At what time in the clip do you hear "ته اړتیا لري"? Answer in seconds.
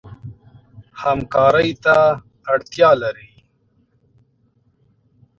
1.83-3.29